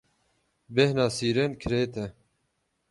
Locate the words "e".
2.05-2.07